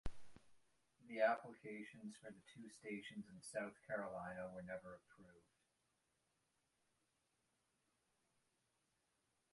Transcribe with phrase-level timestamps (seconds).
[1.07, 5.59] The applications for the two stations in South Carolina were never approved.